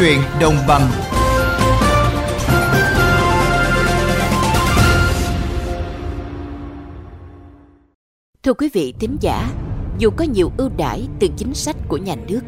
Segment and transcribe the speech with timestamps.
[0.00, 0.90] chuyện đồng bằng
[8.42, 9.50] Thưa quý vị thính giả,
[9.98, 12.40] dù có nhiều ưu đãi từ chính sách của nhà nước,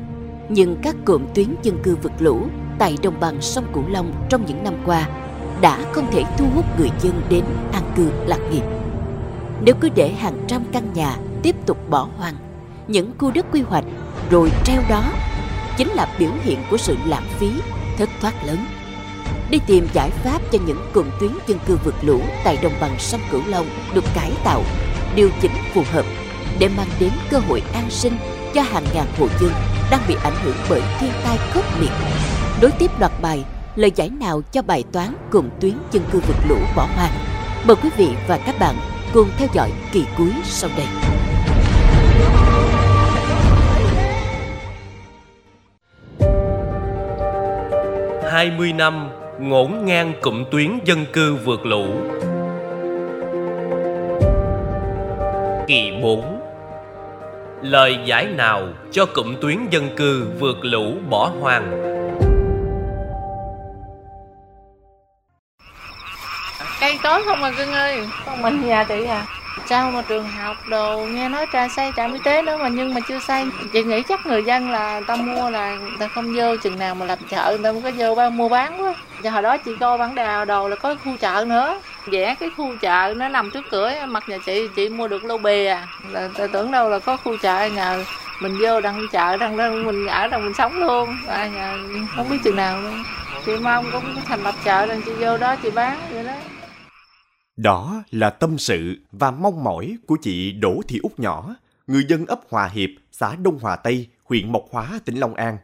[0.48, 2.46] nhưng các cụm tuyến dân cư vượt lũ
[2.78, 5.08] tại đồng bằng sông Cửu Long trong những năm qua
[5.60, 8.64] đã không thể thu hút người dân đến an cư lạc nghiệp.
[9.64, 12.34] Nếu cứ để hàng trăm căn nhà tiếp tục bỏ hoang,
[12.88, 13.84] những khu đất quy hoạch
[14.30, 15.12] rồi treo đó
[15.76, 17.52] chính là biểu hiện của sự lãng phí,
[17.98, 18.66] thất thoát lớn.
[19.50, 22.96] Đi tìm giải pháp cho những cụm tuyến dân cư vượt lũ tại đồng bằng
[22.98, 24.62] sông Cửu Long được cải tạo,
[25.14, 26.04] điều chỉnh phù hợp
[26.58, 28.16] để mang đến cơ hội an sinh
[28.54, 29.52] cho hàng ngàn hộ dân
[29.90, 31.90] đang bị ảnh hưởng bởi thiên tai khốc liệt.
[32.60, 33.44] Đối tiếp loạt bài,
[33.76, 37.12] lời giải nào cho bài toán cụm tuyến dân cư vượt lũ bỏ hoang?
[37.64, 38.76] Mời quý vị và các bạn
[39.12, 41.11] cùng theo dõi kỳ cuối sau đây.
[48.42, 51.86] Hai mươi năm ngổn ngang cụm tuyến dân cư vượt lũ.
[55.66, 56.40] Kỳ 4
[57.62, 61.70] Lời giải nào cho cụm tuyến dân cư vượt lũ bỏ hoang?
[66.80, 68.00] Cây tối không à cưng ơi?
[68.26, 69.26] Con mình nhà chị à
[69.66, 72.94] sao mà trường học đồ nghe nói trà xây trạm y tế nữa mà nhưng
[72.94, 76.08] mà chưa xây chị nghĩ chắc người dân là người ta mua là người ta
[76.08, 78.84] không vô chừng nào mà làm chợ người ta mới có vô bán mua bán
[78.84, 78.94] quá.
[79.22, 81.80] Giờ hồi đó chị coi bản đào đồ là có khu chợ nữa.
[82.06, 85.38] Vẽ cái khu chợ nó nằm trước cửa mặt nhà chị chị mua được lô
[85.38, 88.04] bì à là ta tưởng đâu là có khu chợ nhờ
[88.40, 91.16] mình vô đang chợ đang lên mình ở đâu mình sống luôn.
[91.28, 91.74] À, nhà,
[92.16, 93.04] không biết chừng nào luôn.
[93.46, 96.32] Chị mong cũng thành lập chợ rồi chị vô đó chị bán vậy đó.
[97.56, 102.26] Đó là tâm sự và mong mỏi của chị Đỗ Thị Úc Nhỏ, người dân
[102.26, 105.56] ấp Hòa Hiệp, xã Đông Hòa Tây, huyện Mộc Hóa, tỉnh Long An.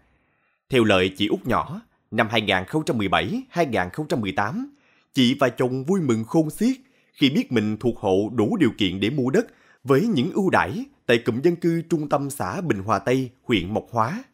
[0.69, 4.67] Theo lời chị Úc Nhỏ, năm 2017-2018,
[5.15, 6.77] chị và chồng vui mừng khôn xiết
[7.13, 9.47] khi biết mình thuộc hộ đủ điều kiện để mua đất
[9.85, 13.75] với những ưu đãi tại cụm dân cư trung tâm xã Bình Hòa Tây, huyện
[13.75, 14.25] Mộc Hóa.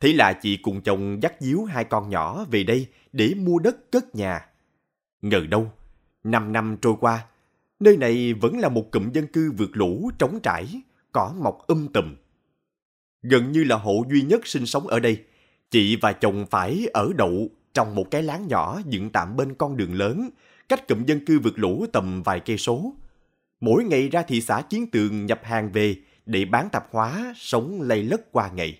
[0.00, 3.92] Thế là chị cùng chồng dắt díu hai con nhỏ về đây để mua đất
[3.92, 4.46] cất nhà.
[5.22, 5.72] Ngờ đâu,
[6.24, 7.26] năm năm trôi qua,
[7.80, 10.82] nơi này vẫn là một cụm dân cư vượt lũ trống trải,
[11.12, 12.14] cỏ mọc um tùm.
[13.22, 15.24] Gần như là hộ duy nhất sinh sống ở đây,
[15.70, 19.76] chị và chồng phải ở đậu trong một cái láng nhỏ dựng tạm bên con
[19.76, 20.30] đường lớn,
[20.68, 22.94] cách cụm dân cư vượt lũ tầm vài cây số.
[23.60, 27.82] Mỗi ngày ra thị xã Chiến Tường nhập hàng về để bán tạp hóa, sống
[27.82, 28.78] lây lất qua ngày.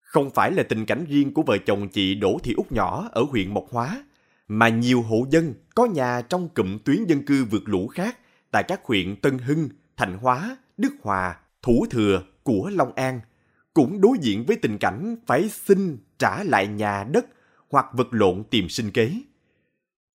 [0.00, 3.22] Không phải là tình cảnh riêng của vợ chồng chị Đỗ Thị Úc Nhỏ ở
[3.22, 4.04] huyện Mộc Hóa,
[4.52, 8.18] mà nhiều hộ dân có nhà trong cụm tuyến dân cư vượt lũ khác
[8.50, 13.20] tại các huyện Tân Hưng, Thành Hóa, Đức Hòa, Thủ Thừa của Long An
[13.74, 17.26] cũng đối diện với tình cảnh phải xin trả lại nhà đất
[17.70, 19.12] hoặc vật lộn tìm sinh kế.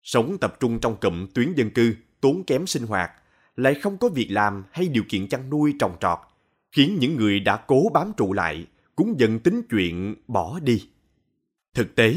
[0.04, 3.12] Sống tập trung trong cụm tuyến dân cư, tốn kém sinh hoạt,
[3.56, 6.20] lại không có việc làm hay điều kiện chăn nuôi trồng trọt,
[6.72, 10.90] khiến những người đã cố bám trụ lại cũng dần tính chuyện bỏ đi.
[11.74, 12.16] Thực tế,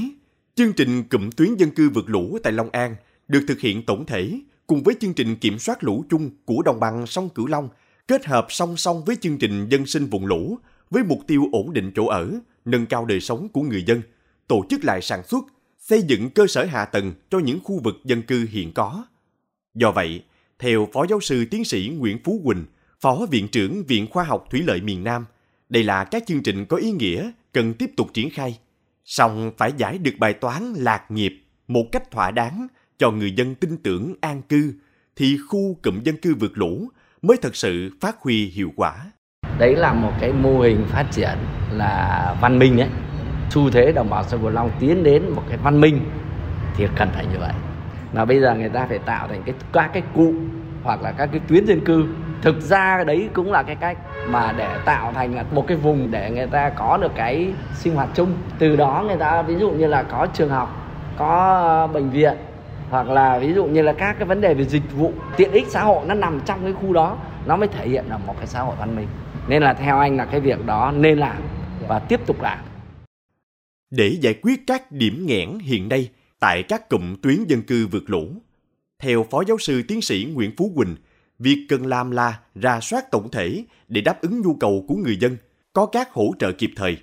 [0.59, 2.97] chương trình cụm tuyến dân cư vượt lũ tại Long An
[3.28, 6.81] được thực hiện tổng thể cùng với chương trình kiểm soát lũ chung của đồng
[6.81, 7.69] bằng sông Cửu Long
[8.09, 10.59] kết hợp song song với chương trình dân sinh vùng lũ
[10.91, 12.31] với mục tiêu ổn định chỗ ở,
[12.65, 14.03] nâng cao đời sống của người dân,
[14.49, 15.45] tổ chức lại sản xuất,
[15.78, 19.05] xây dựng cơ sở hạ tầng cho những khu vực dân cư hiện có.
[19.75, 20.22] Do vậy,
[20.59, 22.65] theo Phó Giáo sư Tiến sĩ Nguyễn Phú Quỳnh,
[23.00, 25.25] Phó Viện trưởng Viện Khoa học Thủy lợi miền Nam,
[25.69, 28.59] đây là các chương trình có ý nghĩa cần tiếp tục triển khai.
[29.09, 31.33] Song phải giải được bài toán lạc nghiệp
[31.69, 32.67] một cách thỏa đáng
[32.99, 34.75] cho người dân tin tưởng an cư,
[35.17, 36.89] thì khu cụm dân cư vượt lũ
[37.22, 38.95] mới thật sự phát huy hiệu quả.
[39.59, 41.39] đấy là một cái mô hình phát triển
[41.72, 42.89] là văn minh đấy
[43.50, 46.00] xu thế đồng bào sông cửu long tiến đến một cái văn minh
[46.77, 47.53] thì cần phải như vậy.
[48.12, 50.34] Mà bây giờ người ta phải tạo thành cái các cái cụ
[50.83, 52.07] hoặc là các cái tuyến dân cư.
[52.42, 53.98] Thực ra đấy cũng là cái cách
[54.28, 57.95] mà để tạo thành là một cái vùng để người ta có được cái sinh
[57.95, 60.69] hoạt chung từ đó người ta ví dụ như là có trường học
[61.19, 62.34] có ờ, bệnh viện
[62.91, 65.67] hoặc là ví dụ như là các cái vấn đề về dịch vụ tiện ích
[65.69, 68.47] xã hội nó nằm trong cái khu đó nó mới thể hiện là một cái
[68.47, 69.09] xã hội văn minh
[69.49, 71.37] nên là theo anh là cái việc đó nên làm
[71.89, 72.59] và tiếp tục làm
[73.91, 78.11] để giải quyết các điểm nghẽn hiện nay tại các cụm tuyến dân cư vượt
[78.11, 78.28] lũ.
[78.99, 80.97] Theo Phó Giáo sư Tiến sĩ Nguyễn Phú Quỳnh,
[81.38, 85.16] việc cần làm là ra soát tổng thể để đáp ứng nhu cầu của người
[85.16, 85.36] dân,
[85.72, 86.97] có các hỗ trợ kịp thời.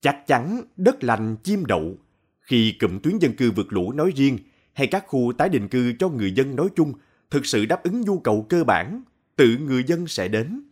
[0.00, 1.94] Chắc chắn đất lành chim đậu
[2.40, 4.38] khi cụm tuyến dân cư vượt lũ nói riêng
[4.72, 6.92] hay các khu tái định cư cho người dân nói chung
[7.30, 9.02] thực sự đáp ứng nhu cầu cơ bản,
[9.36, 10.62] tự người dân sẽ đến.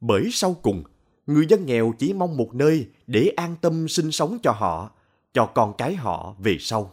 [0.00, 0.82] Bởi sau cùng,
[1.26, 4.90] người dân nghèo chỉ mong một nơi để an tâm sinh sống cho họ,
[5.34, 6.90] cho con cái họ về sau.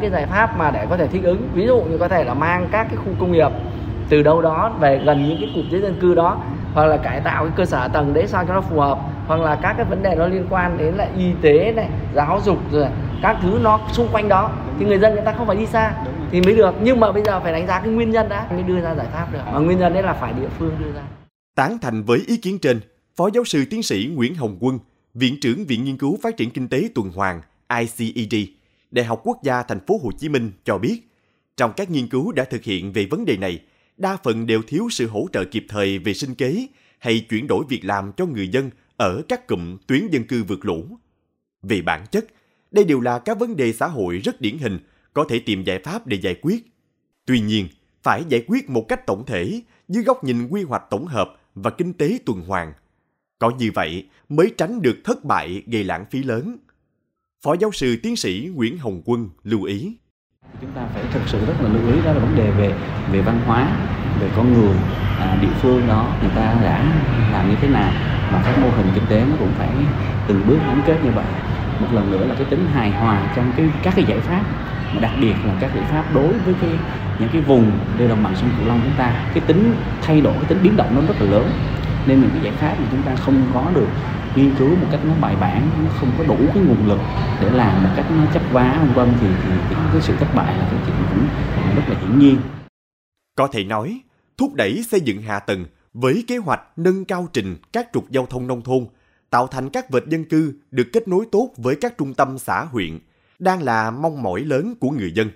[0.00, 2.34] Cái giải pháp mà để có thể thích ứng, ví dụ như có thể là
[2.34, 3.50] mang các cái khu công nghiệp
[4.12, 6.40] từ đâu đó, về gần những cái cụm dân cư đó,
[6.74, 9.40] hoặc là cải tạo cái cơ sở tầng đấy sao cho nó phù hợp, hoặc
[9.40, 12.58] là các cái vấn đề nó liên quan đến là y tế này, giáo dục
[12.72, 12.86] rồi
[13.22, 16.04] các thứ nó xung quanh đó, thì người dân người ta không phải đi xa
[16.30, 16.74] thì mới được.
[16.82, 19.06] Nhưng mà bây giờ phải đánh giá cái nguyên nhân đã, mới đưa ra giải
[19.12, 19.40] pháp được.
[19.52, 21.02] Mà nguyên nhân đấy là phải địa phương đưa ra.
[21.56, 22.80] Tán thành với ý kiến trên,
[23.16, 24.78] phó giáo sư tiến sĩ Nguyễn Hồng Quân,
[25.14, 27.40] viện trưởng viện nghiên cứu phát triển kinh tế tuần hoàn
[27.80, 28.34] ICED
[28.90, 31.00] Đại học Quốc gia Thành phố Hồ Chí Minh cho biết,
[31.56, 33.60] trong các nghiên cứu đã thực hiện về vấn đề này
[34.02, 36.66] đa phần đều thiếu sự hỗ trợ kịp thời về sinh kế
[36.98, 40.64] hay chuyển đổi việc làm cho người dân ở các cụm tuyến dân cư vượt
[40.64, 40.86] lũ.
[41.62, 42.26] Về bản chất,
[42.70, 44.78] đây đều là các vấn đề xã hội rất điển hình,
[45.12, 46.66] có thể tìm giải pháp để giải quyết.
[47.26, 47.68] Tuy nhiên,
[48.02, 51.70] phải giải quyết một cách tổng thể dưới góc nhìn quy hoạch tổng hợp và
[51.70, 52.72] kinh tế tuần hoàn.
[53.38, 56.56] Có như vậy mới tránh được thất bại gây lãng phí lớn.
[57.42, 59.96] Phó giáo sư tiến sĩ Nguyễn Hồng Quân lưu ý
[60.62, 62.72] chúng ta phải thực sự rất là lưu ý đó là vấn đề về
[63.12, 63.66] về văn hóa
[64.20, 64.76] về con người
[65.20, 66.84] à, địa phương đó người ta đã
[67.32, 67.90] làm như thế nào.
[68.32, 69.68] Và các mô hình kinh tế nó cũng phải
[70.28, 71.24] từng bước gắn kết như vậy.
[71.80, 74.40] Một lần nữa là cái tính hài hòa trong cái các cái giải pháp.
[74.94, 76.70] Mà đặc biệt là các giải pháp đối với cái
[77.18, 80.34] những cái vùng đều đồng bằng sông cửu long chúng ta cái tính thay đổi
[80.34, 81.50] cái tính biến động nó rất là lớn.
[82.06, 83.88] Nên những cái giải pháp mà chúng ta không có được
[84.36, 86.98] nghiên cứu một cách nó bài bản nó không có đủ cái nguồn lực
[87.40, 90.26] để làm một cách nó chấp vá vân vân thì, thì cái, cái sự thất
[90.34, 91.26] bại là cái chuyện cũng
[91.76, 92.36] rất là hiển nhiên.
[93.34, 94.00] Có thể nói
[94.36, 95.64] thúc đẩy xây dựng hạ tầng
[95.94, 98.86] với kế hoạch nâng cao trình các trục giao thông nông thôn
[99.30, 102.64] tạo thành các vệt dân cư được kết nối tốt với các trung tâm xã
[102.64, 102.98] huyện
[103.38, 105.30] đang là mong mỏi lớn của người dân.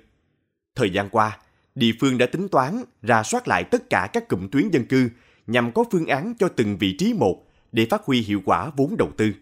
[0.77, 1.39] Thời gian qua
[1.75, 5.09] địa phương đã tính toán ra soát lại tất cả các cụm tuyến dân cư
[5.47, 7.46] nhằm có phương án cho từng vị trí một
[7.77, 9.33] để phát huy hiệu quả vốn đầu tư.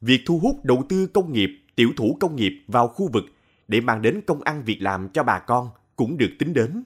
[0.00, 3.24] Việc thu hút đầu tư công nghiệp, tiểu thủ công nghiệp vào khu vực
[3.68, 6.82] để mang đến công ăn việc làm cho bà con cũng được tính đến.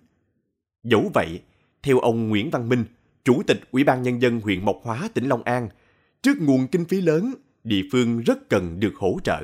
[0.85, 1.41] Dẫu vậy,
[1.83, 2.85] theo ông Nguyễn Văn Minh,
[3.25, 5.69] Chủ tịch Ủy ban Nhân dân huyện Mộc Hóa, tỉnh Long An,
[6.23, 7.35] trước nguồn kinh phí lớn,
[7.65, 9.41] địa phương rất cần được hỗ trợ.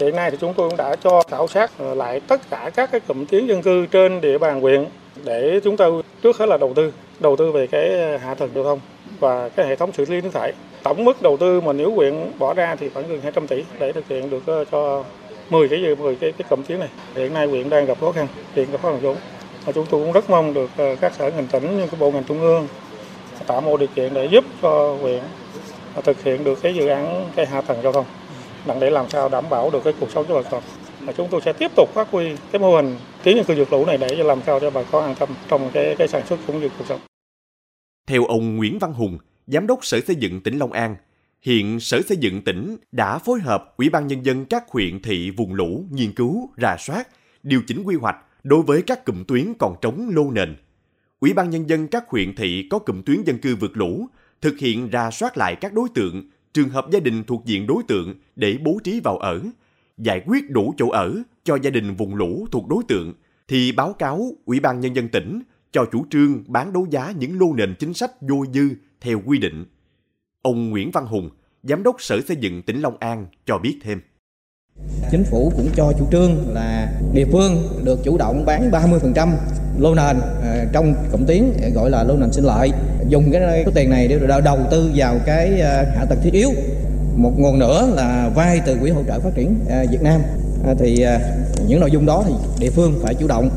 [0.00, 3.00] Hiện nay thì chúng tôi cũng đã cho khảo sát lại tất cả các cái
[3.00, 4.84] cụm tuyến dân cư trên địa bàn huyện
[5.24, 5.84] để chúng ta
[6.22, 8.80] trước hết là đầu tư, đầu tư về cái hạ tầng giao thông
[9.20, 10.52] và cái hệ thống xử lý nước thải.
[10.82, 13.92] Tổng mức đầu tư mà nếu huyện bỏ ra thì khoảng gần 200 tỷ để
[13.92, 15.04] thực hiện được ờ, cho
[15.50, 16.88] 10 cái 10 cái cái cụm tuyến này.
[17.14, 19.16] Hiện nay huyện đang gặp khó khăn, hiện gặp khó khăn vốn.
[19.64, 22.10] Và chúng tôi cũng rất mong được ờ, các sở ngành tỉnh như cái bộ
[22.10, 22.68] ngành trung ương
[23.46, 25.20] tạo mọi điều kiện để giúp cho huyện
[25.94, 28.06] ờ, thực hiện được cái dự án cái hạ tầng giao thông
[28.80, 30.62] để làm sao đảm bảo được cái cuộc sống cho bà con
[31.00, 33.72] mà chúng tôi sẽ tiếp tục phát huy cái mô hình tiến nhân cư dược
[33.72, 36.38] lũ này để làm sao cho bà con an tâm trong cái cái sản xuất
[36.46, 37.00] cũng như cuộc sống.
[38.06, 40.96] Theo ông Nguyễn Văn Hùng, Giám đốc Sở Xây dựng tỉnh Long An,
[41.42, 45.30] hiện Sở Xây dựng tỉnh đã phối hợp Ủy ban Nhân dân các huyện thị
[45.30, 47.08] vùng lũ nghiên cứu, rà soát,
[47.42, 50.56] điều chỉnh quy hoạch đối với các cụm tuyến còn trống lô nền.
[51.20, 54.06] Ủy ban Nhân dân các huyện thị có cụm tuyến dân cư vượt lũ,
[54.40, 57.82] thực hiện rà soát lại các đối tượng, trường hợp gia đình thuộc diện đối
[57.88, 59.40] tượng để bố trí vào ở,
[59.98, 61.14] giải quyết đủ chỗ ở
[61.44, 63.14] cho gia đình vùng lũ thuộc đối tượng,
[63.48, 67.40] thì báo cáo Ủy ban Nhân dân tỉnh cho chủ trương bán đấu giá những
[67.40, 68.68] lô nền chính sách vô dư
[69.00, 69.64] theo quy định.
[70.42, 71.30] Ông Nguyễn Văn Hùng,
[71.62, 74.00] Giám đốc Sở Xây dựng tỉnh Long An cho biết thêm.
[75.10, 79.28] Chính phủ cũng cho chủ trương là địa phương được chủ động bán 30%
[79.78, 82.70] lô nền à, trong cụm tiến gọi là lô nền sinh lợi
[83.08, 86.50] dùng cái số tiền này để đầu tư vào cái à, hạ tầng thiết yếu
[87.16, 90.20] một nguồn nữa là vay từ quỹ hỗ trợ phát triển à, Việt Nam.
[90.66, 91.20] À, thì à,
[91.66, 93.50] những nội dung đó thì địa phương phải chủ động.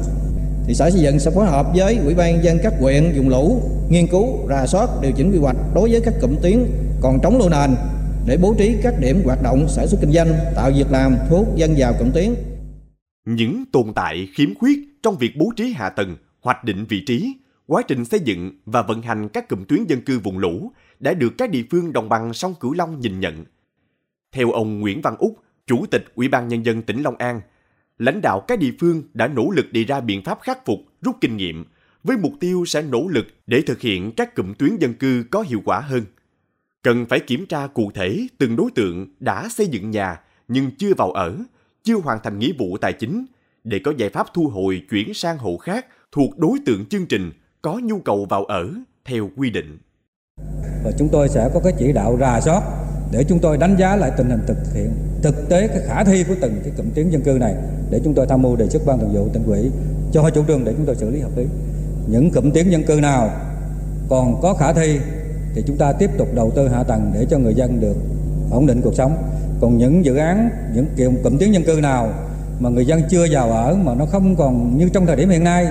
[0.66, 3.62] Thì sở xây dựng sẽ phối hợp với ủy ban dân các huyện vùng lũ
[3.90, 6.66] nghiên cứu rà soát điều chỉnh quy hoạch đối với các cụm tuyến
[7.02, 7.76] còn trống lô nền
[8.26, 11.38] để bố trí các điểm hoạt động sản xuất kinh doanh tạo việc làm thu
[11.38, 12.36] hút dân vào cụm tuyến.
[13.26, 17.34] Những tồn tại khiếm khuyết trong việc bố trí hạ tầng hoạch định vị trí
[17.68, 21.14] quá trình xây dựng và vận hành các cụm tuyến dân cư vùng lũ đã
[21.14, 23.46] được các địa phương đồng bằng sông Cửu Long nhìn nhận.
[24.32, 27.42] Theo ông Nguyễn Văn Úc, Chủ tịch Ủy ban Nhân dân tỉnh Long An,
[27.98, 31.16] lãnh đạo các địa phương đã nỗ lực đề ra biện pháp khắc phục, rút
[31.22, 31.66] kinh nghiệm,
[32.04, 35.42] với mục tiêu sẽ nỗ lực để thực hiện các cụm tuyến dân cư có
[35.42, 36.04] hiệu quả hơn.
[36.82, 40.94] Cần phải kiểm tra cụ thể từng đối tượng đã xây dựng nhà nhưng chưa
[40.98, 41.38] vào ở,
[41.84, 43.26] chưa hoàn thành nghĩa vụ tài chính,
[43.64, 47.32] để có giải pháp thu hồi chuyển sang hộ khác thuộc đối tượng chương trình
[47.62, 48.74] có nhu cầu vào ở
[49.06, 49.78] theo quy định.
[50.84, 52.64] Và chúng tôi sẽ có cái chỉ đạo rà soát
[53.12, 56.24] để chúng tôi đánh giá lại tình hình thực hiện, thực tế cái khả thi
[56.24, 57.56] của từng cái cụm tuyến dân cư này
[57.90, 59.72] để chúng tôi tham mưu đề xuất ban thường vụ tỉnh ủy
[60.12, 61.46] cho chủ trương để chúng tôi xử lý hợp lý.
[62.08, 63.30] Những cụm tuyến dân cư nào
[64.10, 65.00] còn có khả thi
[65.56, 67.96] thì chúng ta tiếp tục đầu tư hạ tầng để cho người dân được
[68.52, 69.18] ổn định cuộc sống.
[69.62, 72.10] Còn những dự án, những kiểu cụm tuyến dân cư nào
[72.60, 75.44] mà người dân chưa vào ở mà nó không còn như trong thời điểm hiện
[75.44, 75.68] nay,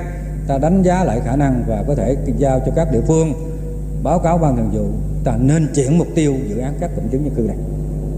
[0.47, 3.33] ta đánh giá lại khả năng và có thể giao cho các địa phương
[4.02, 4.90] báo cáo ban thường vụ
[5.25, 7.57] ta nên chuyển mục tiêu dự án các cụm tuyến dân cư này.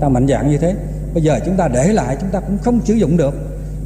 [0.00, 0.75] Ta mạnh dạng như thế.
[1.14, 3.34] Bây giờ chúng ta để lại chúng ta cũng không sử dụng được.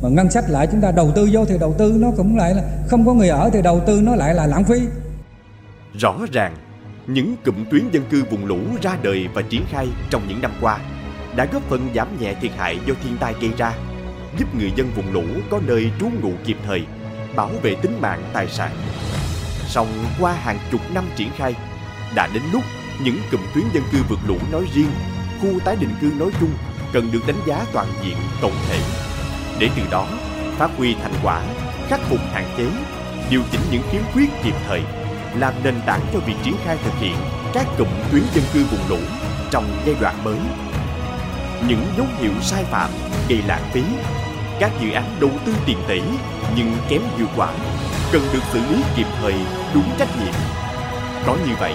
[0.02, 2.54] Mà ngân sách lại chúng ta đầu tư vô thì đầu tư nó cũng lại
[2.54, 4.80] là không có người ở thì đầu tư nó lại là lãng phí.
[6.00, 6.56] Rõ ràng,
[7.06, 10.52] những cụm tuyến dân cư vùng lũ ra đời và triển khai trong những năm
[10.60, 10.78] qua
[11.36, 13.74] đã góp phần giảm nhẹ thiệt hại do thiên tai gây ra,
[14.38, 16.82] giúp người dân vùng lũ có nơi trú ngụ kịp thời,
[17.36, 18.70] bảo vệ tính mạng tài sản.
[19.66, 19.88] Song
[20.20, 21.54] qua hàng chục năm triển khai,
[22.14, 22.62] đã đến lúc
[23.00, 24.90] những cụm tuyến dân cư vượt lũ nói riêng,
[25.40, 26.50] khu tái định cư nói chung
[26.92, 28.78] cần được đánh giá toàn diện tổng thể
[29.58, 30.06] để từ đó
[30.58, 31.42] phát huy thành quả,
[31.88, 32.66] khắc phục hạn chế,
[33.30, 34.82] điều chỉnh những khiếm khuyết kịp thời,
[35.38, 37.16] làm nền tảng cho việc triển khai thực hiện
[37.52, 38.98] các cụm tuyến dân cư vùng lũ
[39.50, 40.38] trong giai đoạn mới.
[41.68, 42.90] Những dấu hiệu sai phạm
[43.28, 43.82] gây lãng phí,
[44.60, 46.00] các dự án đầu tư tiền tỷ
[46.56, 47.48] nhưng kém hiệu quả
[48.12, 49.34] cần được xử lý kịp thời
[49.74, 50.34] đúng trách nhiệm.
[51.26, 51.74] Có như vậy,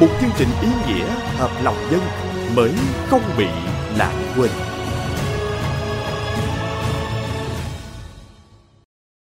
[0.00, 2.00] một chương trình ý nghĩa hợp lòng dân
[2.54, 2.72] mới
[3.10, 3.46] không bị
[3.96, 4.67] lãng quên.